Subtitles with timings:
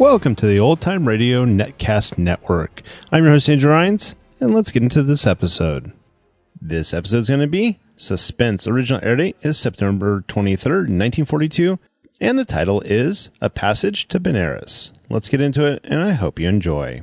[0.00, 2.80] Welcome to the Old Time Radio Netcast Network.
[3.12, 5.92] I'm your host, Andrew Rhynes, and let's get into this episode.
[6.58, 8.66] This episode is going to be Suspense.
[8.66, 11.78] Original air date is September 23rd, 1942,
[12.18, 14.90] and the title is A Passage to Benares.
[15.10, 17.02] Let's get into it, and I hope you enjoy.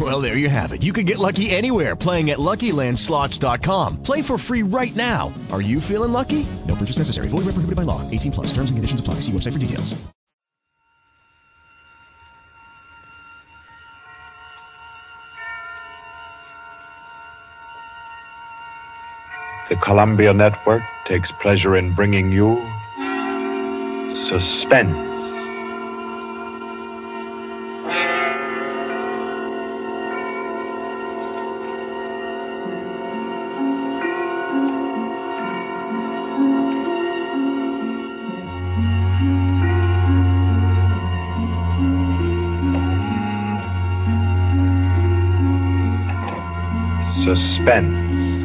[0.00, 0.82] Well, there you have it.
[0.82, 4.02] You can get lucky anywhere playing at LuckyLandSlots.com.
[4.02, 5.32] Play for free right now.
[5.52, 6.44] Are you feeling lucky?
[6.66, 7.28] No purchase necessary.
[7.28, 8.02] Void where prohibited by law.
[8.10, 8.48] 18 plus.
[8.48, 9.20] Terms and conditions apply.
[9.20, 9.94] See website for details.
[19.70, 22.56] The Columbia Network takes pleasure in bringing you
[24.28, 25.03] Suspense.
[47.22, 48.44] Suspense.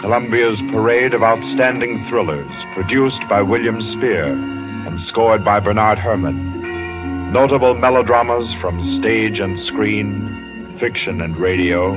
[0.00, 7.32] Columbia's parade of outstanding thrillers, produced by William Spear and scored by Bernard Herrmann.
[7.32, 11.92] Notable melodramas from stage and screen, fiction and radio,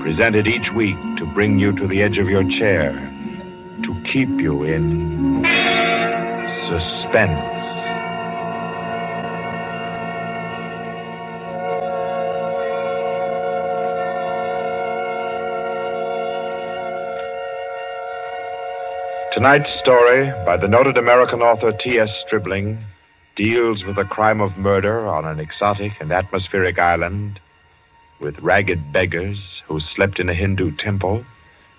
[0.00, 2.92] presented each week to bring you to the edge of your chair,
[3.82, 5.44] to keep you in
[6.66, 7.77] suspense.
[19.38, 22.22] Tonight's story, by the noted American author T.S.
[22.26, 22.76] Stribling,
[23.36, 27.38] deals with the crime of murder on an exotic and atmospheric island,
[28.18, 31.24] with ragged beggars who slept in a Hindu temple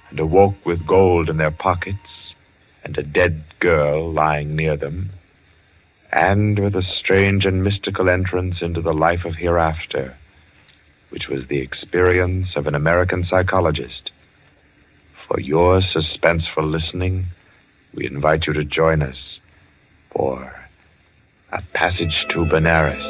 [0.09, 2.33] and awoke with gold in their pockets
[2.85, 5.09] and a dead girl lying near them,
[6.13, 10.15] and with a strange and mystical entrance into the life of hereafter,
[11.09, 14.13] which was the experience of an American psychologist.
[15.27, 17.25] For your suspenseful listening,
[17.93, 19.39] we invite you to join us
[20.11, 20.53] for
[21.51, 23.05] A Passage to Benares.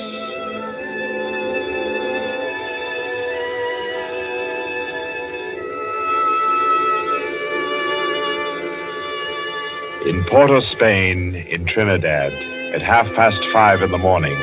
[10.08, 12.34] In Porto, Spain, in Trinidad,
[12.74, 14.36] at half past five in the morning,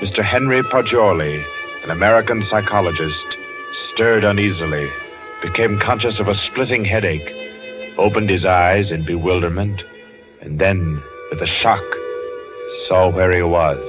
[0.00, 0.24] Mr.
[0.24, 1.44] Henry Poggioli,
[1.84, 3.36] an American psychologist,
[3.72, 4.90] stirred uneasily,
[5.40, 7.47] became conscious of a splitting headache,
[7.98, 9.82] opened his eyes in bewilderment,
[10.40, 11.84] and then, with a shock,
[12.86, 13.84] saw where he was.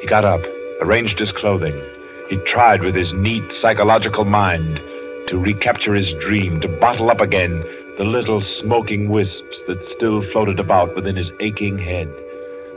[0.00, 0.40] He got up,
[0.80, 1.80] arranged his clothing.
[2.28, 4.80] He tried with his neat psychological mind
[5.28, 7.64] to recapture his dream, to bottle up again
[7.98, 12.08] the little smoking wisps that still floated about within his aching head.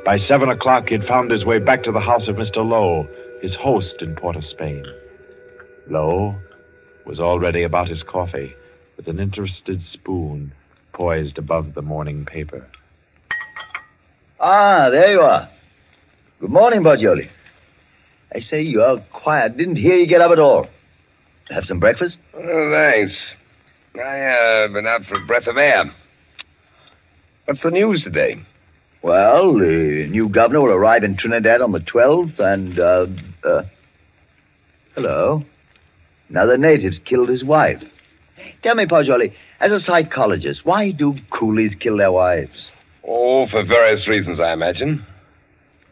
[0.06, 2.68] By seven o'clock, he had found his way back to the house of Mr.
[2.68, 3.08] Lowe,
[3.42, 4.86] his host in Port of Spain.
[5.88, 6.36] Lowe
[7.06, 8.56] was already about his coffee,
[9.00, 10.52] with an interested spoon
[10.92, 12.68] poised above the morning paper.
[14.38, 15.50] Ah, there you are.
[16.42, 17.30] Good morning, Poggioli.
[18.36, 19.56] I say, you're quiet.
[19.56, 20.68] Didn't hear you get up at all.
[21.46, 22.18] To have some breakfast?
[22.34, 23.36] Oh, thanks.
[23.96, 25.86] I, uh, been out for a breath of air.
[27.46, 28.42] What's the news today?
[29.02, 33.08] Well, the new governor will arrive in Trinidad on the 12th, and, uh,
[33.48, 33.64] uh,
[34.94, 35.46] hello.
[36.28, 37.82] Another native's killed his wife.
[38.62, 42.72] Tell me, Poggioli, as a psychologist, why do coolies kill their wives?
[43.04, 45.06] Oh, for various reasons, I imagine.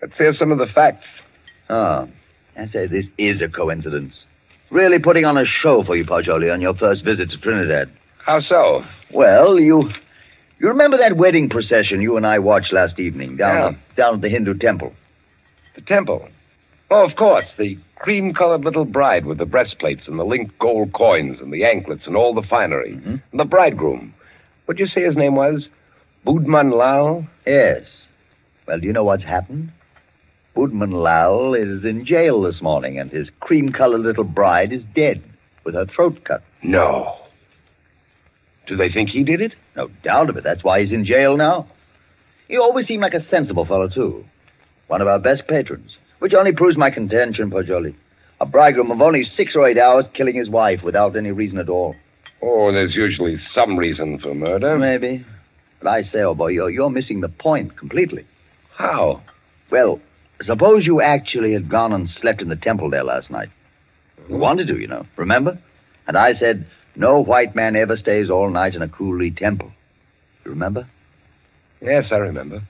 [0.02, 1.06] Let's hear some of the facts.
[1.70, 2.08] Oh,
[2.56, 4.26] I say, this is a coincidence.
[4.70, 7.90] Really putting on a show for you, Poggioli, on your first visit to Trinidad.
[8.20, 8.84] How so?
[9.12, 9.90] Well, you
[10.60, 13.80] you remember that wedding procession you and I watched last evening down, Yeah.
[13.96, 14.94] down at the Hindu temple?
[15.76, 16.28] The temple.
[16.89, 17.54] Oh, of course.
[17.57, 21.66] The cream colored little bride with the breastplates and the linked gold coins and the
[21.66, 22.94] anklets and all the finery.
[22.94, 24.13] And the bridegroom.
[24.66, 25.69] What'd you say his name was?
[26.25, 27.28] Budman Lal?
[27.45, 28.07] Yes.
[28.68, 29.72] Well, do you know what's happened?
[30.56, 35.22] Budman Lal is in jail this morning, and his cream-colored little bride is dead
[35.63, 36.42] with her throat cut.
[36.63, 37.16] No.
[38.66, 39.56] Do they think he did it?
[39.75, 40.44] No doubt of it.
[40.44, 41.68] That's why he's in jail now.
[42.48, 44.25] He always seemed like a sensible fellow, too.
[44.88, 45.98] One of our best patrons.
[46.19, 47.96] Which only proves my contention, Poggioli.
[48.40, 51.69] A bridegroom of only six or eight hours killing his wife without any reason at
[51.69, 51.96] all.
[52.42, 54.78] Oh, there's usually some reason for murder.
[54.78, 55.25] Maybe.
[55.81, 58.25] But I say, oh boy, you're, you're missing the point completely.
[58.75, 59.22] How?
[59.72, 60.00] Well,
[60.42, 63.50] suppose you actually had gone and slept in the temple there last night.
[64.25, 64.34] Hmm?
[64.34, 65.58] You wanted to, you know, remember?
[66.08, 66.66] And I said,
[66.96, 69.72] no white man ever stays all night in a coolie temple.
[70.46, 70.88] You remember?
[71.81, 72.62] Yes, I remember.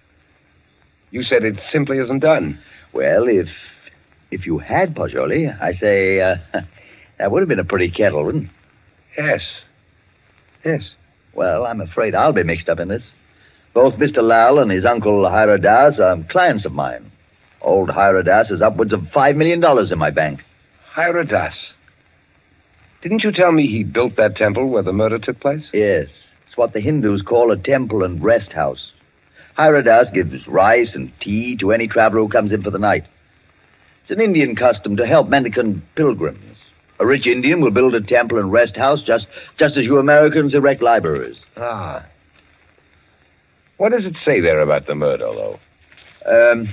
[1.11, 2.59] You said it simply isn't done.
[2.93, 3.49] Well, if
[4.31, 6.37] if you had, Poggioli, I say, uh,
[7.17, 8.49] that would have been a pretty kettle, wouldn't it?
[9.17, 9.61] Yes.
[10.65, 10.95] Yes.
[11.33, 13.11] Well, I'm afraid I'll be mixed up in this.
[13.73, 14.23] Both Mr.
[14.23, 17.11] Lal and his uncle Hiradas are clients of mine.
[17.61, 20.43] Old Hiradas has upwards of five million dollars in my bank.
[20.93, 21.73] Hiradas.
[23.01, 25.69] Didn't you tell me he built that temple where the murder took place?
[25.73, 26.09] Yes.
[26.47, 28.91] It's what the Hindus call a temple and rest house.
[29.57, 33.05] Hiradas gives rice and tea to any traveler who comes in for the night.
[34.03, 36.57] It's an Indian custom to help mendicant pilgrims.
[36.99, 39.27] A rich Indian will build a temple and rest house just,
[39.57, 41.39] just as you Americans erect libraries.
[41.55, 42.05] Ah.
[43.77, 45.59] What does it say there about the murder, though?
[46.25, 46.69] Um,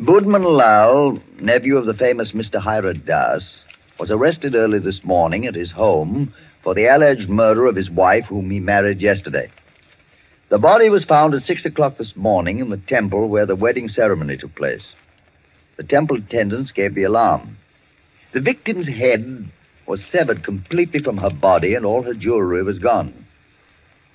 [0.00, 2.60] Budman Lal, nephew of the famous Mr.
[2.62, 3.58] Hiradas,
[3.98, 8.24] was arrested early this morning at his home for the alleged murder of his wife,
[8.26, 9.48] whom he married yesterday.
[10.48, 13.88] The body was found at six o'clock this morning in the temple where the wedding
[13.88, 14.92] ceremony took place.
[15.76, 17.56] The temple attendants gave the alarm.
[18.32, 19.46] The victim's head
[19.88, 23.26] was severed completely from her body, and all her jewelry was gone.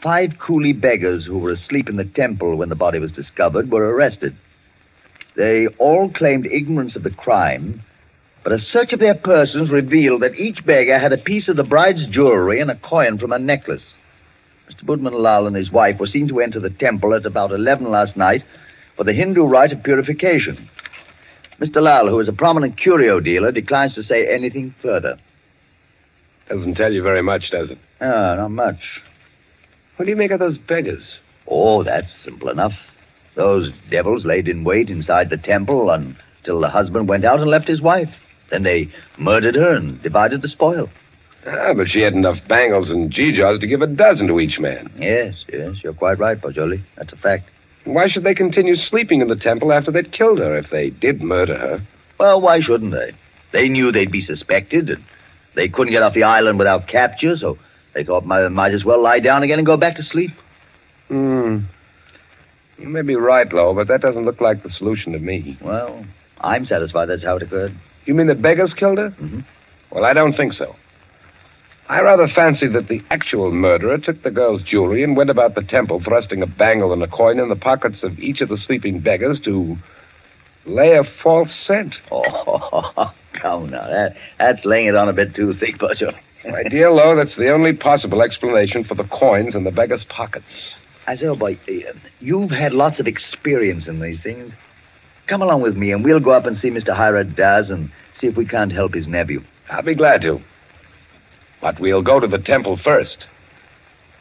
[0.01, 3.93] Five coolie beggars who were asleep in the temple when the body was discovered were
[3.93, 4.33] arrested.
[5.35, 7.81] They all claimed ignorance of the crime,
[8.43, 11.63] but a search of their persons revealed that each beggar had a piece of the
[11.63, 13.93] bride's jewelry and a coin from her necklace.
[14.71, 14.85] Mr.
[14.85, 18.15] Budman Lal and his wife were seen to enter the temple at about 11 last
[18.15, 18.43] night
[18.95, 20.69] for the Hindu rite of purification.
[21.59, 21.81] Mr.
[21.81, 25.17] Lal, who is a prominent curio dealer, declines to say anything further.
[26.47, 27.77] Doesn't tell you very much, does it?
[27.99, 29.01] Ah, not much.
[29.97, 31.19] What do you make of those beggars?
[31.47, 32.73] Oh, that's simple enough.
[33.35, 37.67] Those devils laid in wait inside the temple until the husband went out and left
[37.67, 38.09] his wife.
[38.49, 40.89] Then they murdered her and divided the spoil.
[41.45, 44.91] Ah, but she had enough bangles and geegaws to give a dozen to each man.
[44.97, 46.81] Yes, yes, you're quite right, Poggioli.
[46.95, 47.49] That's a fact.
[47.83, 51.23] Why should they continue sleeping in the temple after they'd killed her if they did
[51.23, 51.81] murder her?
[52.19, 53.13] Well, why shouldn't they?
[53.51, 55.03] They knew they'd be suspected, and
[55.55, 57.57] they couldn't get off the island without capture, so
[57.93, 60.31] they thought might, might as well lie down again and go back to sleep.
[61.07, 61.59] Hmm.
[62.77, 65.57] You may be right, Lowe, but that doesn't look like the solution to me.
[65.61, 66.05] Well,
[66.39, 67.73] I'm satisfied that's how it occurred.
[68.05, 69.09] You mean the beggars killed her?
[69.11, 69.43] Mhm.
[69.91, 70.75] Well, I don't think so.
[71.91, 75.61] I rather fancy that the actual murderer took the girl's jewelry and went about the
[75.61, 79.01] temple thrusting a bangle and a coin in the pockets of each of the sleeping
[79.01, 79.75] beggars to
[80.65, 81.99] lay a false scent.
[82.09, 83.85] Oh, come now.
[83.87, 86.17] That, that's laying it on a bit too thick, Poggioli.
[86.45, 90.79] My dear Lowe, that's the only possible explanation for the coins in the beggars' pockets.
[91.07, 91.57] I say, oh, boy,
[92.21, 94.53] you've had lots of experience in these things.
[95.27, 96.95] Come along with me, and we'll go up and see Mr.
[96.95, 99.43] Hiradas and see if we can't help his nephew.
[99.69, 100.41] I'll be glad to.
[101.61, 103.27] But we'll go to the temple first.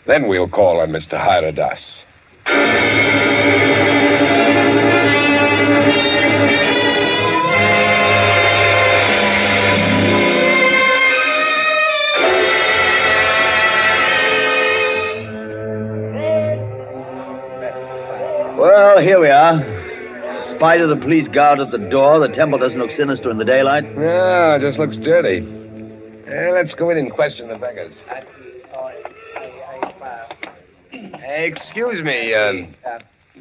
[0.07, 1.19] Then we'll call on Mr.
[1.19, 2.01] Hiradas.
[18.59, 19.63] Well, here we are.
[19.63, 23.39] In spite of the police guard at the door, the temple doesn't look sinister in
[23.39, 23.97] the daylight.
[23.97, 25.60] No, it just looks dirty.
[26.31, 28.03] Eh, let's go in and question the beggars.
[30.91, 32.69] Hey, excuse me, um,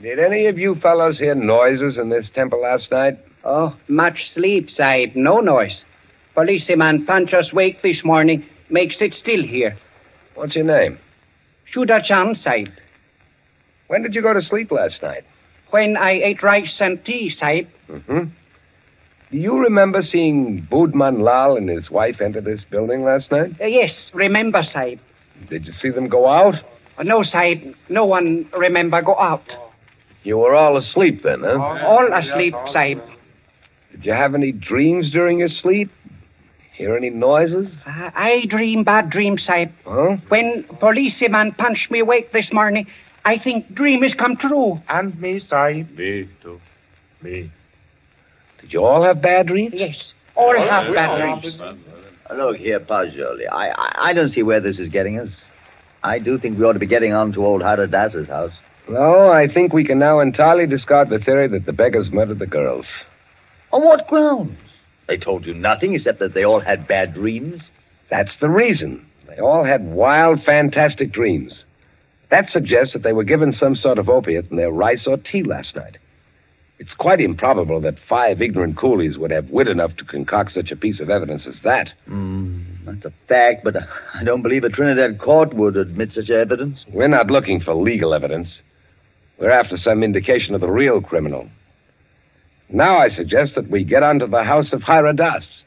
[0.01, 3.17] did any of you fellows hear noises in this temple last night?
[3.43, 5.15] Oh, much sleep, Sahib.
[5.15, 5.85] No noise.
[6.33, 8.45] Policeman punch us wake this morning.
[8.69, 9.75] Makes it still here.
[10.35, 10.97] What's your name?
[11.71, 12.71] Shuda Chan, Sahib.
[13.87, 15.25] When did you go to sleep last night?
[15.69, 17.67] When I ate rice and tea, Sahib.
[17.87, 18.25] Mm-hmm.
[19.31, 23.61] Do you remember seeing Budman Lal and his wife enter this building last night?
[23.61, 24.99] Uh, yes, remember, Sahib.
[25.49, 26.55] Did you see them go out?
[26.97, 27.75] Uh, no, Sahib.
[27.89, 29.43] No one remember go out.
[30.23, 31.59] You were all asleep then, huh?
[31.59, 33.01] All asleep, Sahib.
[33.91, 35.91] Did you have any dreams during your sleep?
[36.73, 37.71] Hear any noises?
[37.85, 39.71] Uh, I dream bad dreams, Sahib.
[39.85, 40.17] Huh?
[40.29, 42.87] When policeman punched me awake this morning,
[43.25, 44.81] I think dream is come true.
[44.89, 45.95] And me, Sahib.
[45.97, 46.59] Me, too.
[47.21, 47.51] Me.
[48.61, 49.73] Did you all have bad dreams?
[49.75, 51.59] Yes, all have bad dreams.
[52.31, 53.47] Look here, Poggioli.
[53.51, 55.29] I, I, I don't see where this is getting us.
[56.03, 58.53] I do think we ought to be getting on to old Hiradas's house.
[58.87, 62.47] No, I think we can now entirely discard the theory that the beggars murdered the
[62.47, 62.87] girls.
[63.71, 64.57] On what grounds?
[65.07, 67.63] They told you nothing except that they all had bad dreams.
[68.09, 69.05] That's the reason.
[69.27, 71.65] They all had wild, fantastic dreams.
[72.29, 75.43] That suggests that they were given some sort of opiate in their rice or tea
[75.43, 75.97] last night.
[76.79, 80.77] It's quite improbable that five ignorant coolies would have wit enough to concoct such a
[80.77, 81.93] piece of evidence as that.
[82.07, 83.75] Mm, that's a fact, but
[84.13, 86.85] I don't believe a Trinidad court would admit such evidence.
[86.91, 88.61] We're not looking for legal evidence.
[89.37, 91.49] We're after some indication of the real criminal.
[92.69, 95.63] Now I suggest that we get onto the house of Hiradas.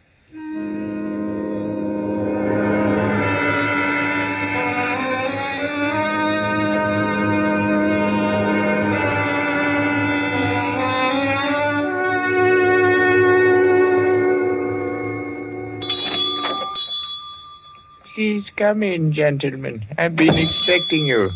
[18.22, 19.84] Please come in, gentlemen.
[19.98, 21.30] I've been expecting you.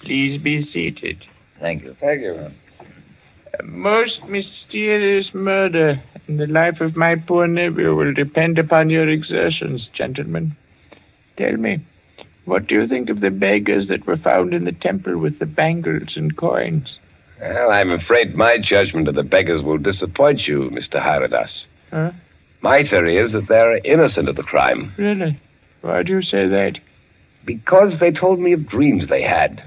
[0.00, 1.24] Please be seated.
[1.60, 1.94] Thank you.
[1.94, 2.50] Thank you.
[3.60, 9.08] A most mysterious murder, and the life of my poor nephew will depend upon your
[9.08, 10.56] exertions, gentlemen.
[11.36, 11.78] Tell me,
[12.44, 15.46] what do you think of the beggars that were found in the temple with the
[15.46, 16.98] bangles and coins?
[17.40, 21.00] Well, I'm afraid my judgment of the beggars will disappoint you, Mr.
[21.00, 21.66] Hiradas.
[21.92, 22.10] Huh?
[22.62, 24.92] My theory is that they're innocent of the crime.
[24.96, 25.38] Really?
[25.86, 26.80] Why do you say that?
[27.44, 29.62] Because they told me of dreams they had.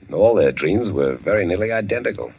[0.00, 2.32] And all their dreams were very nearly identical.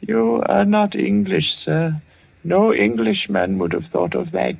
[0.00, 2.00] You are not English, sir.
[2.44, 4.54] No Englishman would have thought of that.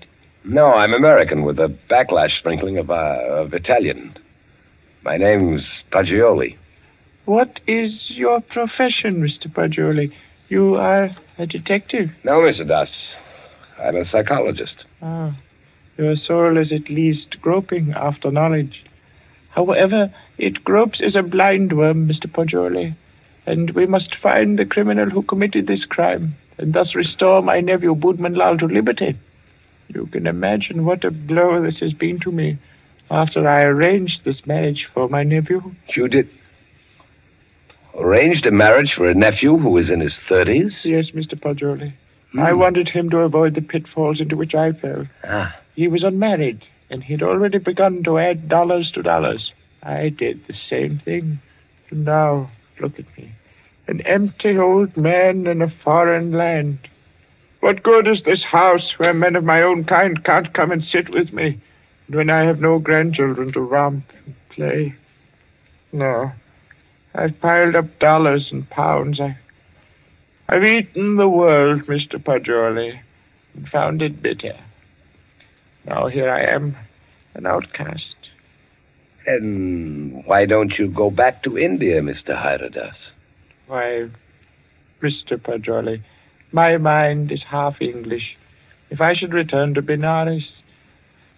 [0.44, 2.94] No, I'm American with a backlash sprinkling of, uh,
[3.42, 4.16] of Italian.
[5.04, 6.56] My name's Poggioli.
[7.26, 9.46] What is your profession, Mr.
[9.46, 10.12] Poggioli?
[10.48, 12.10] You are a detective.
[12.24, 12.66] No, Mr.
[12.66, 13.16] Das.
[13.78, 14.84] I'm a psychologist.
[15.00, 15.32] Ah,
[15.98, 18.84] your soul is at least groping after knowledge.
[19.50, 22.30] However, it gropes as a blind worm, Mr.
[22.30, 22.94] Poggioli,
[23.44, 27.94] and we must find the criminal who committed this crime, and thus restore my nephew
[27.94, 29.16] Budman Lal to liberty.
[29.88, 32.58] You can imagine what a blow this has been to me
[33.10, 35.72] after I arranged this marriage for my nephew.
[35.88, 36.28] You did.
[37.96, 40.84] Arranged a marriage for a nephew who was in his 30s?
[40.84, 41.34] Yes, Mr.
[41.34, 41.92] Poggioli.
[42.38, 45.06] I wanted him to avoid the pitfalls into which I fell.
[45.24, 45.56] Ah.
[45.78, 49.52] He was unmarried, and he'd already begun to add dollars to dollars.
[49.80, 51.38] I did the same thing.
[51.90, 53.30] And now, look at me.
[53.86, 56.80] An empty old man in a foreign land.
[57.60, 61.10] What good is this house where men of my own kind can't come and sit
[61.10, 61.60] with me,
[62.08, 64.96] and when I have no grandchildren to romp and play?
[65.92, 66.32] No.
[67.14, 69.20] I've piled up dollars and pounds.
[69.20, 69.38] I,
[70.48, 72.18] I've eaten the world, Mr.
[72.18, 72.98] Poggioli,
[73.54, 74.56] and found it bitter.
[75.88, 76.76] Now here I am,
[77.32, 78.16] an outcast.
[79.26, 82.36] And why don't you go back to India, Mr.
[82.36, 83.12] Hiradas?
[83.66, 84.08] Why,
[85.00, 85.38] Mr.
[85.38, 86.02] Poggioli,
[86.52, 88.36] my mind is half English.
[88.90, 90.60] If I should return to Benares,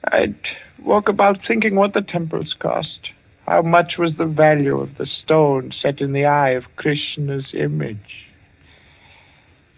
[0.05, 0.35] I'd
[0.83, 3.13] walk about thinking what the temples cost.
[3.47, 8.27] How much was the value of the stone set in the eye of Krishna's image?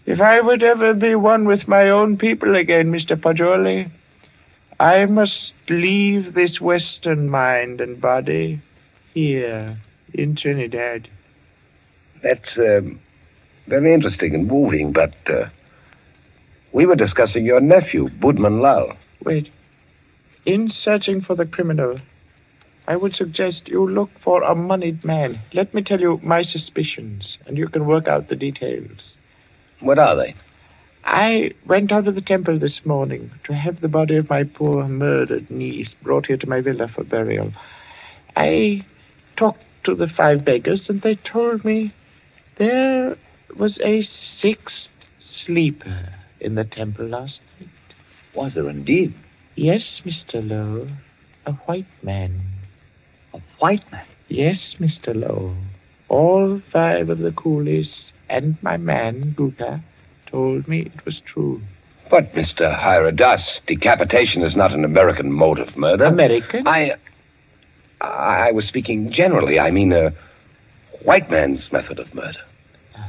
[0.07, 3.17] If I would ever be one with my own people again, Mr.
[3.17, 3.91] Poggioli,
[4.83, 8.59] I must leave this Western mind and body
[9.15, 9.77] Here,
[10.13, 11.07] in Trinidad.
[12.21, 12.99] That's um,
[13.69, 15.51] very interesting and moving, but uh,
[16.73, 18.97] we were discussing your nephew, Budman Lal.
[19.23, 19.51] Wait.
[20.45, 22.01] In searching for the criminal,
[22.89, 25.39] I would suggest you look for a moneyed man.
[25.53, 29.15] Let me tell you my suspicions, and you can work out the details.
[29.79, 30.35] What are they?
[31.05, 34.87] I went out of the temple this morning to have the body of my poor
[34.87, 37.53] murdered niece brought here to my villa for burial.
[38.37, 38.85] I
[39.37, 41.93] talked to the five beggars, and they told me
[42.57, 43.17] there
[43.57, 46.09] was a sixth sleeper
[46.41, 47.69] in the temple last night.
[48.35, 49.13] Was there indeed?
[49.57, 50.47] Yes, Mr.
[50.47, 50.89] Lowe.
[51.45, 52.41] A white man.
[53.35, 54.07] A white man?
[54.29, 55.15] Yes, Mr.
[55.15, 55.57] Lowe.
[56.09, 59.83] All five of the coolies and my man, Guka,
[60.33, 61.61] told me it was true.
[62.11, 62.77] But, Mr.
[62.77, 66.05] Hiradas, decapitation is not an American mode of murder.
[66.05, 66.67] American?
[66.67, 66.97] I.
[68.01, 69.61] I was speaking generally.
[69.61, 70.13] I mean, a
[71.05, 72.41] white man's method of murder.
[72.97, 73.09] Ah,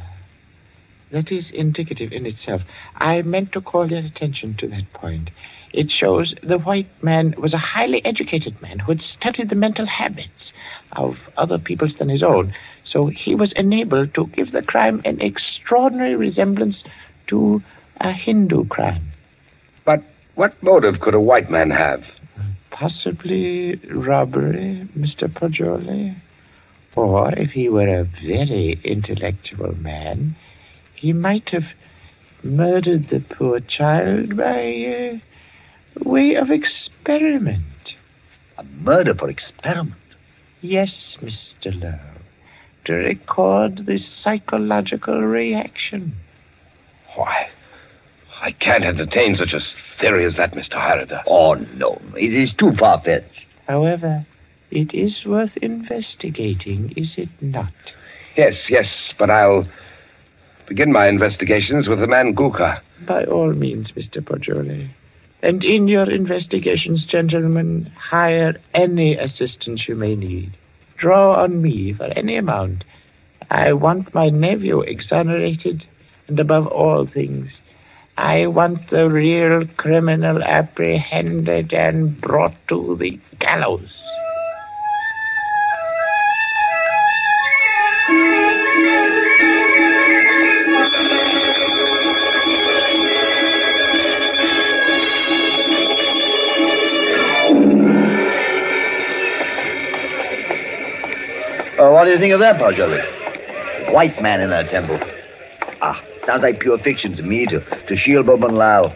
[1.10, 2.62] that is indicative in itself.
[2.98, 5.32] I meant to call your attention to that point.
[5.74, 9.88] It shows the white man was a highly educated man who had studied the mental
[9.88, 10.54] habits
[10.92, 12.54] of other peoples than his own.
[12.84, 16.84] So he was enabled to give the crime an extraordinary resemblance
[17.28, 17.62] to
[18.00, 19.04] a Hindu crime.
[19.86, 20.04] But
[20.36, 22.06] what motive could a white man have?
[22.70, 25.28] Possibly robbery, Mr.
[25.28, 26.16] Poggioli.
[26.96, 30.36] Or if he were a very intellectual man,
[30.96, 31.68] he might have
[32.44, 37.96] murdered the poor child by uh, way of experiment.
[38.58, 39.96] A murder for experiment?
[40.62, 41.80] Yes, Mr.
[41.80, 42.00] Lowe.
[42.86, 46.14] To record the psychological reaction.
[47.16, 47.50] Why?
[48.42, 49.62] I can't entertain such a
[50.00, 50.74] theory as that, Mr.
[50.74, 51.24] Hiradas.
[51.28, 52.02] Oh, no.
[52.18, 53.46] It is too far fetched.
[53.68, 54.26] However,
[54.72, 57.72] it is worth investigating, is it not?
[58.36, 59.68] Yes, yes, but I'll
[60.66, 62.82] begin my investigations with the man Guka.
[63.06, 64.22] By all means, Mr.
[64.22, 64.88] Poggioli.
[65.42, 70.52] And in your investigations, gentlemen, hire any assistance you may need.
[70.98, 72.86] Draw on me for any amount.
[73.52, 75.86] I want my nephew exonerated,
[76.28, 77.62] and above all things,
[78.18, 84.00] I want the real criminal apprehended and brought to the gallows.
[101.80, 103.92] Oh, what do you think of that, Poggioli?
[103.92, 105.00] White man in that temple.
[105.82, 108.94] Ah, sounds like pure fiction to me, to, to shield Budman Lal.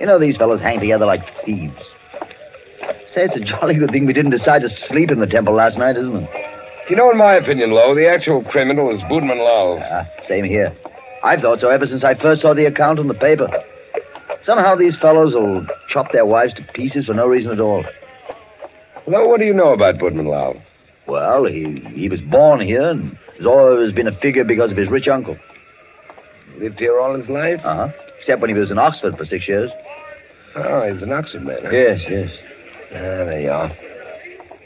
[0.00, 1.90] You know, these fellows hang together like thieves.
[3.10, 5.78] Say, it's a jolly good thing we didn't decide to sleep in the temple last
[5.78, 6.90] night, isn't it?
[6.90, 9.80] You know, in my opinion, Lowe, the actual criminal is Budman Lal.
[9.82, 10.72] Ah, same here.
[11.22, 13.48] I've thought so ever since I first saw the account in the paper.
[14.42, 17.84] Somehow these fellows will chop their wives to pieces for no reason at all.
[19.06, 20.56] Lowe, what do you know about Budman Lal?
[21.06, 24.88] Well, he, he was born here and has always been a figure because of his
[24.88, 25.36] rich uncle.
[26.58, 27.60] Lived here all his life?
[27.64, 27.92] Uh huh.
[28.18, 29.70] Except when he was in Oxford for six years.
[30.54, 31.70] Oh, he was an Oxford man, huh?
[31.70, 32.36] Yes, yes.
[32.90, 33.70] Ah, there you are.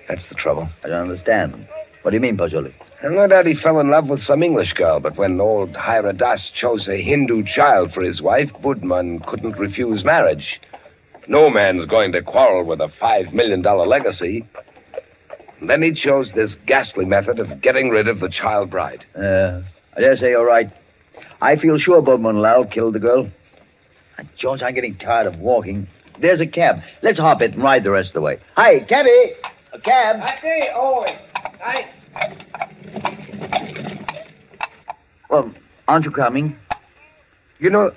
[0.09, 0.69] That's the trouble.
[0.85, 1.67] I don't understand.
[2.03, 2.73] What do you mean, Poggioli?
[3.03, 6.13] And no doubt he fell in love with some English girl, but when old Hira
[6.13, 10.61] Das chose a Hindu child for his wife, Budman couldn't refuse marriage.
[11.29, 14.45] No man's going to quarrel with a five million dollar legacy.
[15.61, 19.05] And then he chose this ghastly method of getting rid of the child bride.
[19.15, 19.61] Uh,
[19.97, 20.71] I dare say you're right.
[21.43, 23.29] I feel sure Budman Lal killed the girl.
[24.19, 25.87] And George, I'm getting tired of walking.
[26.19, 26.83] There's a cab.
[27.03, 28.39] Let's hop it and ride the rest of the way.
[28.57, 29.33] Hi, cabby!
[29.73, 30.21] A cab!
[30.21, 31.07] I say, oh,
[31.65, 31.89] I.
[35.31, 35.55] Well,
[35.89, 36.59] aren't you coming?
[37.59, 37.93] You know,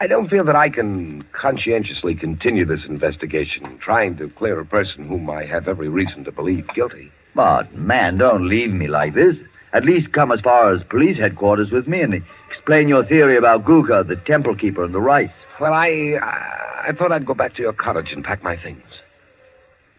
[0.00, 5.08] I don't feel that I can conscientiously continue this investigation, trying to clear a person
[5.08, 7.10] whom I have every reason to believe guilty.
[7.34, 9.38] But, man, don't leave me like this.
[9.72, 13.64] At least come as far as police headquarters with me and explain your theory about
[13.64, 15.32] Guka, the temple keeper, and the rice.
[15.60, 19.02] Well, I, I, I thought I'd go back to your cottage and pack my things.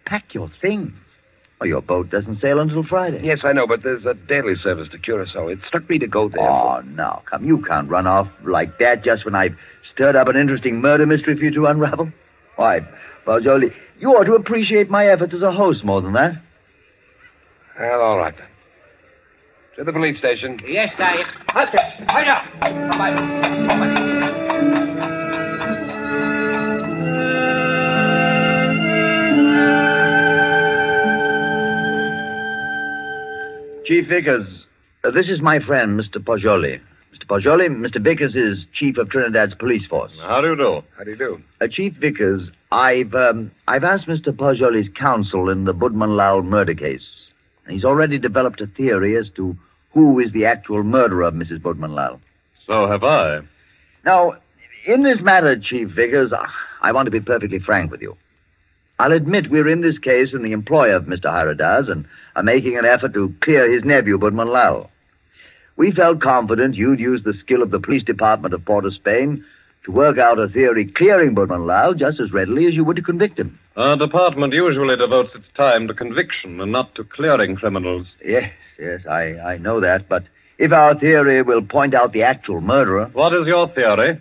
[0.06, 0.94] Pack your things?
[1.62, 3.22] Oh, your boat doesn't sail until Friday.
[3.22, 5.50] Yes, I know, but there's a daily service to Curacao.
[5.50, 6.50] It struck me to go there.
[6.50, 7.22] Oh, no.
[7.26, 11.06] Come, you can't run off like that just when I've stirred up an interesting murder
[11.06, 12.12] mystery for you to unravel.
[12.56, 12.86] Why,
[13.26, 16.42] Poggioli, you ought to appreciate my efforts as a host more than that.
[17.78, 18.48] Well, all right then.
[19.80, 20.60] To the police station.
[20.68, 21.24] Yes, I.
[21.54, 21.80] Halt it!
[22.28, 22.44] Up!
[22.60, 23.16] Come on.
[23.70, 23.96] Come on.
[33.86, 34.66] Chief Vickers,
[35.06, 36.18] uh, this is my friend, Mr.
[36.18, 36.82] Poggioli.
[37.14, 37.26] Mr.
[37.26, 38.04] Poggioli, Mr.
[38.04, 40.12] Vickers is chief of Trinidad's police force.
[40.20, 40.84] How do you do?
[40.98, 41.42] How do you do?
[41.62, 44.34] Uh, chief Vickers, I've um, I've asked Mr.
[44.34, 47.28] Poggioli's counsel in the Budman Lowell murder case.
[47.64, 49.56] And he's already developed a theory as to
[49.92, 51.60] who is the actual murderer of Mrs.
[51.60, 52.22] Budman Lowell.
[52.66, 53.42] So have I.
[54.06, 54.36] Now,
[54.86, 56.34] in this matter, Chief Vickers,
[56.82, 58.16] I want to be perfectly frank with you.
[59.00, 61.32] I'll admit we're in this case in the employ of Mr.
[61.32, 64.92] Hiradas and are making an effort to clear his nephew, Budman Lowell.
[65.78, 69.46] We felt confident you'd use the skill of the police department of Port of Spain
[69.86, 73.02] to work out a theory clearing Budman Lowell just as readily as you would to
[73.02, 73.58] convict him.
[73.80, 78.14] Our department usually devotes its time to conviction and not to clearing criminals.
[78.22, 80.26] Yes, yes, I, I know that, but
[80.58, 83.10] if our theory will point out the actual murderer.
[83.14, 84.20] What is your theory?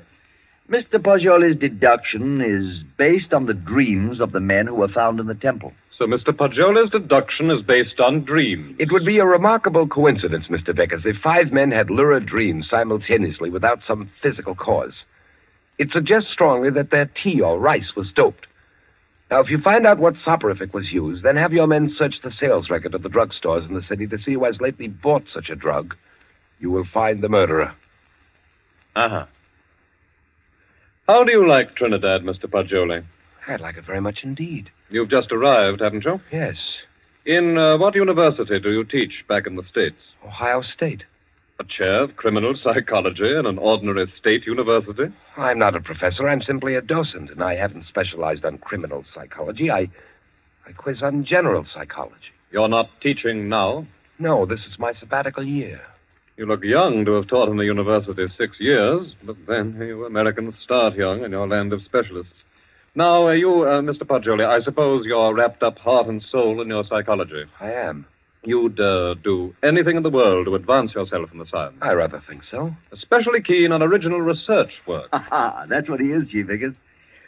[0.70, 1.02] Mr.
[1.02, 5.34] Poggioli's deduction is based on the dreams of the men who were found in the
[5.34, 5.72] temple.
[5.90, 6.32] So Mr.
[6.32, 8.76] Poggioli's deduction is based on dreams.
[8.78, 10.72] It would be a remarkable coincidence, Mr.
[10.72, 15.04] Vickers, if five men had lurid dreams simultaneously without some physical cause.
[15.78, 18.46] It suggests strongly that their tea or rice was doped.
[19.30, 22.30] Now, if you find out what soporific was used, then have your men search the
[22.30, 25.50] sales record of the drugstores in the city to see who has lately bought such
[25.50, 25.94] a drug.
[26.58, 27.74] You will find the murderer.
[28.96, 29.26] Uh huh.
[31.06, 32.46] How do you like Trinidad, Mr.
[32.46, 33.04] Poggioli?
[33.46, 34.70] I'd like it very much indeed.
[34.90, 36.20] You've just arrived, haven't you?
[36.32, 36.78] Yes.
[37.24, 40.12] In uh, what university do you teach back in the States?
[40.24, 41.04] Ohio State.
[41.60, 45.10] A chair of criminal psychology in an ordinary state university?
[45.36, 46.28] I'm not a professor.
[46.28, 49.68] I'm simply a docent, and I haven't specialized on criminal psychology.
[49.68, 49.88] I,
[50.66, 52.30] I quiz on general psychology.
[52.52, 53.86] You're not teaching now?
[54.20, 55.80] No, this is my sabbatical year.
[56.36, 60.56] You look young to have taught in the university six years, but then you Americans
[60.60, 62.44] start young in your land of specialists.
[62.94, 64.04] Now, you, uh, Mr.
[64.04, 67.46] Poggioli, I suppose you're wrapped up heart and soul in your psychology.
[67.60, 68.06] I am.
[68.44, 71.76] You'd uh, do anything in the world to advance yourself in the science.
[71.82, 72.72] I rather think so.
[72.92, 75.08] Especially keen on original research work.
[75.12, 76.74] Aha, that's what he is, Chief Vickers.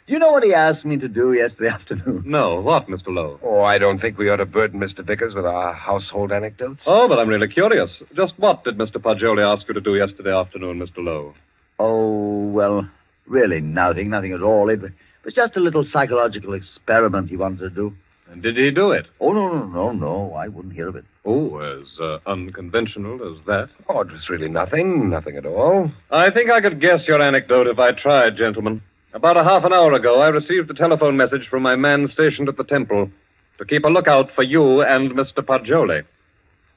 [0.07, 2.23] Do you know what he asked me to do yesterday afternoon?
[2.25, 3.07] No, what, Mr.
[3.09, 3.39] Lowe?
[3.43, 5.03] Oh, I don't think we ought to burden Mr.
[5.05, 6.81] Vickers with our household anecdotes.
[6.85, 8.01] Oh, but I'm really curious.
[8.15, 8.95] Just what did Mr.
[8.97, 11.03] Poggioli ask you to do yesterday afternoon, Mr.
[11.03, 11.33] Lowe?
[11.77, 12.89] Oh, well,
[13.27, 14.69] really nothing, nothing at all.
[14.69, 14.81] It
[15.23, 17.93] was just a little psychological experiment he wanted to do.
[18.31, 19.07] And did he do it?
[19.19, 20.33] Oh, no, no, no, no.
[20.33, 21.03] I wouldn't hear of it.
[21.25, 23.69] Oh, as uh, unconventional as that?
[23.89, 25.91] Oh, it was really nothing, nothing at all.
[26.09, 28.81] I think I could guess your anecdote if I tried, gentlemen.
[29.13, 32.47] About a half an hour ago, I received a telephone message from my man stationed
[32.47, 33.11] at the temple
[33.57, 35.43] to keep a lookout for you and Mr.
[35.43, 36.05] Poggioli.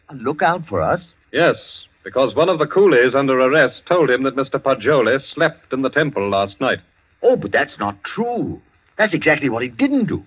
[0.08, 1.08] A lookout for us?
[1.30, 4.60] Yes, because one of the coolies under arrest told him that Mr.
[4.60, 6.80] Poggioli slept in the temple last night.
[7.22, 8.60] Oh, but that's not true.
[8.96, 10.24] That's exactly what he didn't do.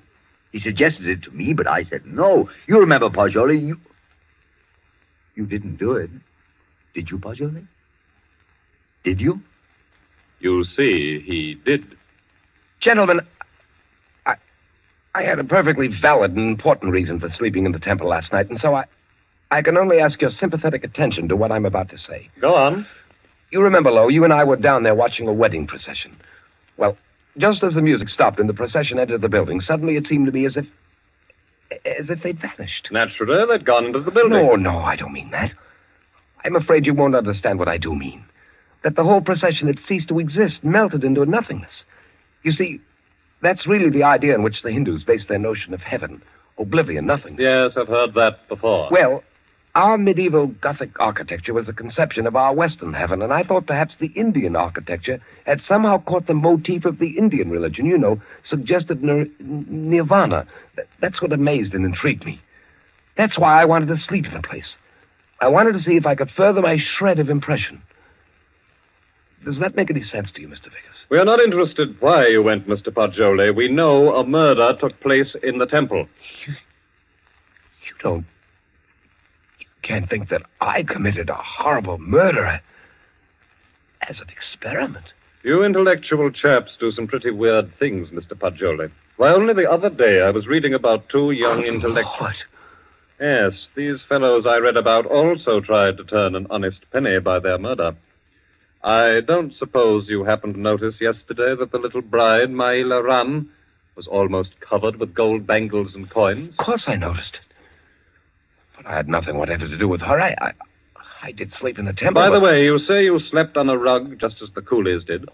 [0.57, 2.49] He suggested it to me, but I said no.
[2.65, 3.77] You remember, Poggioli, you...
[5.35, 6.09] You didn't do it.
[6.95, 7.67] Did you, Poggioli?
[9.03, 9.39] Did you?
[10.39, 11.85] You see, he did.
[12.79, 13.21] Gentlemen,
[14.25, 14.37] I,
[15.13, 18.49] I had a perfectly valid and important reason for sleeping in the temple last night,
[18.49, 18.85] and so I,
[19.51, 22.29] I can only ask your sympathetic attention to what I'm about to say.
[22.41, 22.87] Go on.
[23.51, 26.17] You remember, Lowe, you and I were down there watching a wedding procession.
[26.77, 26.97] Well,
[27.37, 30.31] just as the music stopped and the procession entered the building, suddenly it seemed to
[30.31, 30.67] me as if.
[31.85, 32.89] as if they'd vanished.
[32.91, 34.45] Naturally, they'd gone into the building.
[34.45, 35.53] No, no, I don't mean that.
[36.43, 38.23] I'm afraid you won't understand what I do mean.
[38.83, 41.83] That the whole procession had ceased to exist, melted into nothingness.
[42.43, 42.79] You see,
[43.41, 46.21] that's really the idea on which the Hindus base their notion of heaven
[46.57, 47.37] oblivion, nothing.
[47.39, 48.89] Yes, I've heard that before.
[48.91, 49.23] Well,
[49.77, 53.95] our medieval Gothic architecture was the conception of our Western heaven, and I thought perhaps
[53.97, 59.03] the Indian architecture had somehow caught the motif of the Indian religion, you know, suggested
[59.03, 60.47] nir- nirvana.
[60.75, 62.41] Th- That's what amazed and intrigued me.
[63.17, 64.75] That's why I wanted to sleep in the place.
[65.39, 67.79] I wanted to see if I could further my shred of impression.
[69.45, 70.63] Does that make any sense to you, Mr.
[70.65, 71.05] Vickers?
[71.09, 72.87] We are not interested why you went, Mr.
[72.91, 73.55] Poggioli.
[73.55, 76.09] We know a murder took place in the temple.
[76.47, 76.53] You,
[77.85, 78.25] You don't.
[79.87, 82.59] Can't think that I committed a horrible murder
[84.01, 85.13] as an experiment.
[85.43, 88.33] You intellectual chaps do some pretty weird things, Mr.
[88.33, 88.91] Poggioli.
[89.15, 92.19] Why, only the other day I was reading about two young oh, intellectuals.
[92.19, 92.35] What?
[93.21, 97.57] Yes, these fellows I read about also tried to turn an honest penny by their
[97.57, 97.95] murder.
[98.83, 103.53] I don't suppose you happened to notice yesterday that the little bride, Maila Ram,
[103.95, 106.55] was almost covered with gold bangles and coins?
[106.59, 107.39] Of course I noticed.
[108.77, 110.19] But I had nothing whatever to do with her.
[110.19, 110.53] I, I,
[111.23, 112.13] I did sleep in the temple.
[112.13, 115.03] By the but- way, you say you slept on a rug just as the coolies
[115.03, 115.27] did.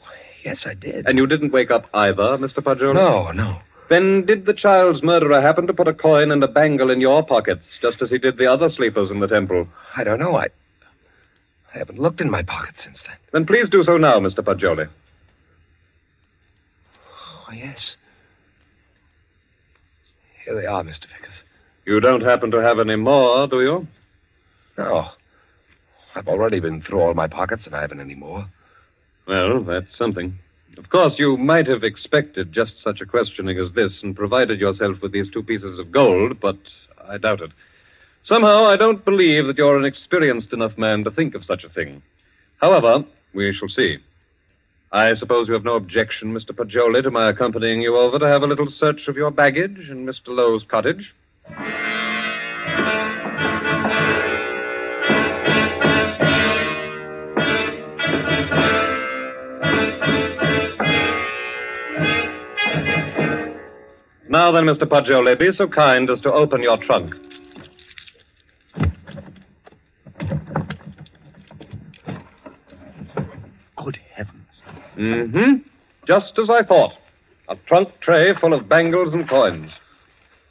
[0.44, 1.08] Yes, I did.
[1.08, 2.60] And you didn't wake up either, Mr.
[2.60, 2.96] Poggioli?
[2.96, 3.60] No, no.
[3.90, 7.24] Then did the child's murderer happen to put a coin and a bangle in your
[7.24, 9.68] pockets, just as he did the other sleepers in the temple?
[9.96, 10.36] I don't know.
[10.36, 10.48] I,
[11.74, 13.16] I haven't looked in my pocket since then.
[13.32, 14.40] Then please do so now, Mr.
[14.40, 14.90] Poggioli.
[17.48, 17.96] Oh, yes.
[20.46, 21.02] Here they are, Mr.
[21.02, 21.44] Vickers.
[21.86, 23.88] You don't happen to have any more, do you?
[24.78, 25.10] No.
[26.16, 28.46] I've already been through all my pockets, and I haven't any more.
[29.26, 30.38] Well, that's something.
[30.78, 35.02] Of course, you might have expected just such a questioning as this and provided yourself
[35.02, 36.58] with these two pieces of gold, but
[37.08, 37.52] I doubt it.
[38.24, 41.70] Somehow, I don't believe that you're an experienced enough man to think of such a
[41.70, 42.02] thing.
[42.62, 43.98] However, we shall see.
[44.92, 46.52] I suppose you have no objection, Mr.
[46.52, 50.06] Poggioli, to my accompanying you over to have a little search of your baggage in
[50.06, 50.28] Mr.
[50.28, 51.14] Lowe's cottage?
[64.34, 64.88] Now then, Mr.
[64.88, 67.14] Poggioli, be so kind as to open your trunk.
[73.76, 74.48] Good heavens.
[74.98, 75.58] Mm-hmm.
[76.08, 76.96] Just as I thought.
[77.48, 79.72] A trunk tray full of bangles and coins.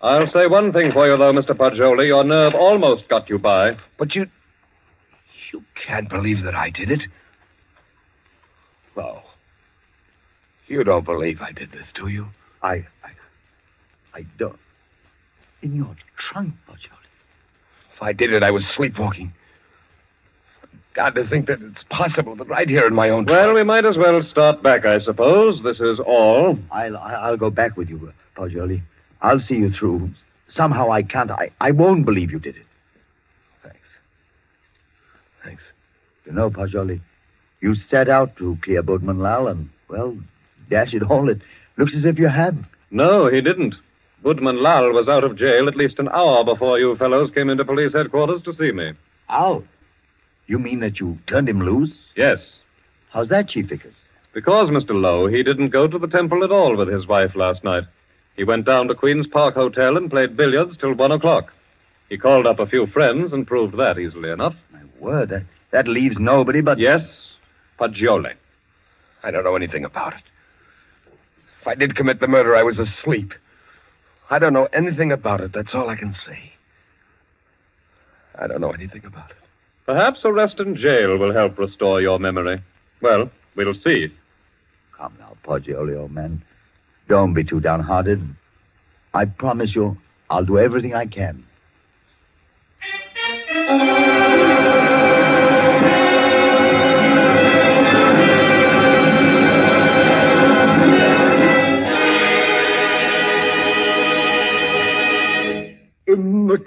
[0.01, 1.53] I'll say one thing for you, though, Mr.
[1.53, 2.07] Poggioli.
[2.07, 3.77] Your nerve almost got you by.
[3.99, 4.29] But you.
[5.53, 7.03] You can't believe that I did it.
[8.97, 9.25] No.
[10.69, 12.29] You don't believe I did this, do you?
[12.63, 12.87] I.
[13.03, 13.11] I,
[14.15, 14.59] I don't.
[15.63, 17.07] In your trunk, Poggioli.
[17.95, 19.33] If I did it, I was sleepwalking.
[20.95, 23.85] God, to think that it's possible that right here in my own Well, we might
[23.87, 25.63] as well start back, I suppose.
[25.63, 26.59] This is all.
[26.71, 28.83] I'll, I'll go back with you, uh, Poggioli.
[29.23, 30.11] I'll see you through.
[30.49, 31.31] Somehow I can't.
[31.31, 32.67] I, I won't believe you did it.
[33.63, 33.79] Thanks.
[35.43, 35.63] Thanks.
[36.27, 37.01] You know, Poggioli,
[37.63, 40.19] you set out to clear Budman Lal, and, well,
[40.69, 41.41] dash it all, it
[41.79, 42.57] looks as if you have.
[42.91, 43.77] No, he didn't.
[44.23, 47.65] Budman Lal was out of jail at least an hour before you fellows came into
[47.65, 48.93] police headquarters to see me.
[49.29, 49.65] Out?
[50.47, 51.93] You mean that you turned him loose?
[52.15, 52.59] Yes.
[53.11, 53.95] How's that, Chief Vickers?
[54.33, 54.91] Because, Mr.
[54.91, 57.85] Lowe, he didn't go to the temple at all with his wife last night.
[58.37, 61.53] He went down to Queen's Park Hotel and played billiards till one o'clock.
[62.09, 64.55] He called up a few friends and proved that easily enough.
[64.73, 66.79] My word, that, that leaves nobody but.
[66.79, 67.35] Yes,
[67.79, 68.35] Poggioli.
[69.25, 70.23] I don't know anything about it.
[71.61, 73.35] If I did commit the murder, I was asleep.
[74.33, 75.53] I don't know anything about it.
[75.53, 76.39] That's all I can say.
[78.35, 79.37] I don't know anything about it.
[79.85, 82.61] Perhaps arrest in jail will help restore your memory.
[83.03, 84.11] Well, we'll see.
[84.97, 86.41] Come now, Poggioli, old man.
[87.09, 88.23] Don't be too downhearted.
[89.13, 89.99] I promise you,
[90.31, 91.45] I'll do everything I can.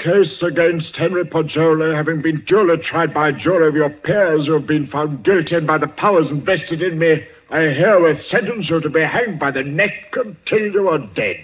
[0.06, 4.54] Case against Henry Poggioli, having been duly tried by a jury of your peers who
[4.54, 8.80] have been found guilty and by the powers invested in me, I herewith sentence you
[8.82, 11.38] to be hanged by the neck until you are dead.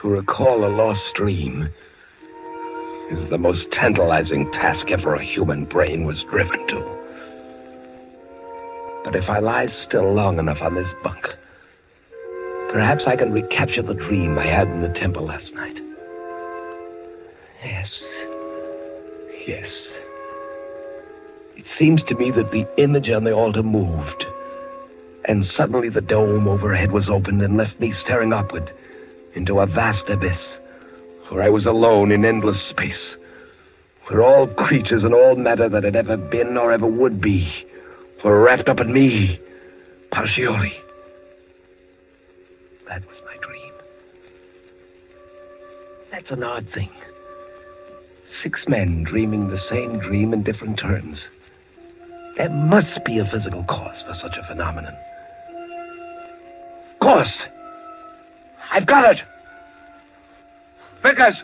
[0.00, 1.68] To recall a lost dream
[3.10, 6.95] is the most tantalizing task ever a human brain was driven to.
[9.06, 11.28] But if I lie still long enough on this bunk,
[12.72, 15.76] perhaps I can recapture the dream I had in the temple last night.
[17.64, 18.02] Yes.
[19.46, 19.88] Yes.
[21.54, 24.24] It seems to me that the image on the altar moved,
[25.26, 28.72] and suddenly the dome overhead was opened and left me staring upward
[29.36, 30.58] into a vast abyss,
[31.28, 33.16] where I was alone in endless space,
[34.08, 37.48] where all creatures and all matter that had ever been or ever would be
[38.24, 39.38] were wrapped up in me,
[40.12, 40.74] Poggioli.
[42.88, 43.72] That was my dream.
[46.10, 46.90] That's an odd thing.
[48.42, 51.28] Six men dreaming the same dream in different turns.
[52.36, 54.94] There must be a physical cause for such a phenomenon.
[57.00, 57.44] Course.
[58.70, 59.22] I've got it.
[61.02, 61.42] Vickers.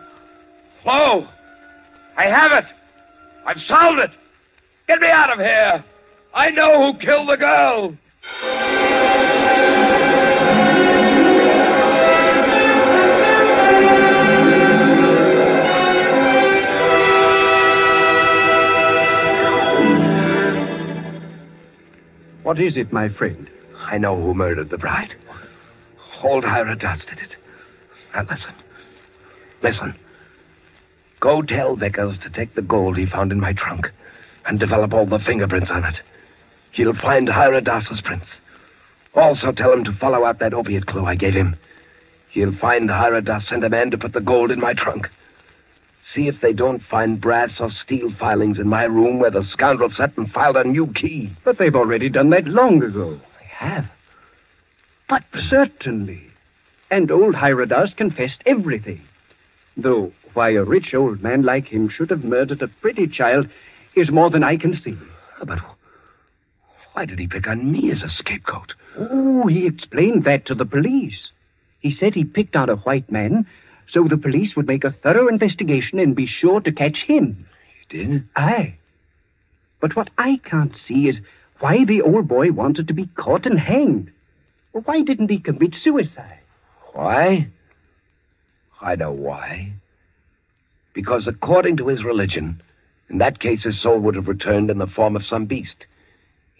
[0.84, 1.26] Lowe.
[2.16, 2.70] I have it.
[3.46, 4.10] I've solved it.
[4.88, 5.84] Get me out of here.
[6.34, 7.96] I know who killed the girl.
[22.42, 23.48] What is it, my friend?
[23.78, 25.14] I know who murdered the bride.
[26.22, 27.36] Old Hira Das did it.
[28.14, 28.54] Now listen.
[29.62, 29.94] Listen.
[31.20, 33.86] Go tell Vickers to take the gold he found in my trunk
[34.46, 36.00] and develop all the fingerprints on it.
[36.72, 38.26] He'll find Hira Das's prints.
[39.14, 41.54] Also tell him to follow out that opiate clue I gave him.
[42.30, 45.08] He'll find Hira and a man to put the gold in my trunk.
[46.14, 49.90] See if they don't find brass or steel filings in my room where the scoundrel
[49.90, 51.30] sat and filed a new key.
[51.44, 53.18] But they've already done that long ago.
[53.38, 53.86] They have.
[55.08, 56.22] But certainly.
[56.90, 59.00] And old Hiradas confessed everything.
[59.76, 63.48] Though why a rich old man like him should have murdered a pretty child
[63.94, 64.96] is more than I can see.
[65.44, 65.58] But
[66.92, 68.74] why did he pick on me as a scapegoat?
[68.96, 71.30] Oh, he explained that to the police.
[71.80, 73.46] He said he picked on a white man
[73.88, 77.46] so the police would make a thorough investigation and be sure to catch him.
[77.88, 78.24] He did?
[78.34, 78.74] Aye.
[79.80, 81.20] But what I can't see is
[81.60, 84.10] why the old boy wanted to be caught and hanged.
[84.72, 86.38] Why didn't he commit suicide?
[86.92, 87.48] Why?
[88.80, 89.72] I know why.
[90.94, 92.60] Because according to his religion,
[93.08, 95.86] in that case his soul would have returned in the form of some beast.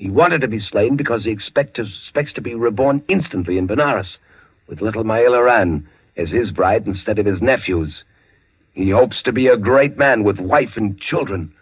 [0.02, 3.68] He wanted to be slain because he expect to, expects to be reborn instantly in
[3.68, 4.18] Benares,
[4.66, 5.86] with little Maila Ran
[6.16, 8.02] as his bride instead of his nephew's.
[8.74, 11.52] He hopes to be a great man with wife and children.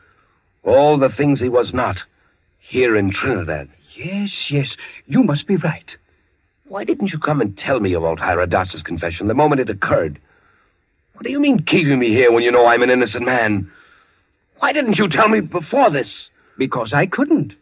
[0.63, 1.99] All the things he was not,
[2.61, 3.69] here in Trinidad.
[3.95, 4.75] Yes, yes,
[5.05, 5.95] you must be right.
[6.65, 10.19] Why didn't you come and tell me about Hiradas's confession the moment it occurred?
[11.13, 13.71] What do you mean keeping me here when you know I'm an innocent man?
[14.61, 16.31] Why didn't you tell me before this?
[16.57, 17.55] Because I couldn't.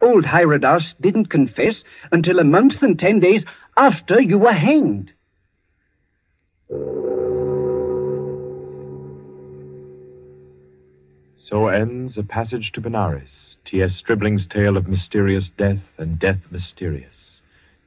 [0.00, 1.82] Old Hiradas didn't confess
[2.12, 3.44] until a month and ten days
[3.76, 5.12] after you were hanged.
[11.38, 14.02] So ends A Passage to Benares, T.S.
[14.02, 17.40] Stribling's tale of mysterious death and death mysterious.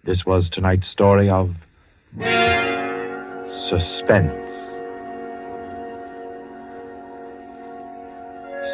[0.06, 1.54] This was tonight's story of
[3.67, 4.68] Suspense.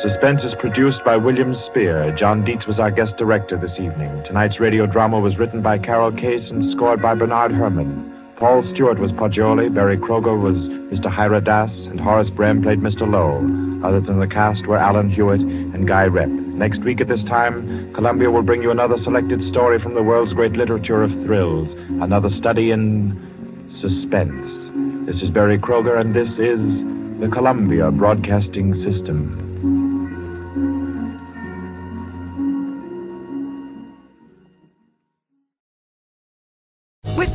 [0.06, 2.12] Suspense is produced by William Spear.
[2.16, 4.24] John Dietz was our guest director this evening.
[4.24, 8.14] Tonight's radio drama was written by Carol Case and scored by Bernard Herrmann.
[8.36, 11.12] Paul Stewart was Poggioli, Berry Kroeger was Mr.
[11.12, 13.10] Hiradas, and Horace Braham played Mr.
[13.10, 13.40] Lowe.
[13.84, 16.30] Others in the cast were Alan Hewitt and Guy Repp.
[16.30, 20.34] Next week at this time, Columbia will bring you another selected story from the world's
[20.34, 23.18] great literature of thrills, another study in
[23.72, 25.08] suspense.
[25.08, 26.84] This is Berry Kroeger, and this is
[27.20, 29.45] the Columbia Broadcasting System.